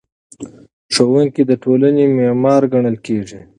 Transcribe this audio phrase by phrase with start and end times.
[0.93, 3.39] ښوونکی د ټولنې معمار ګڼل کېږي.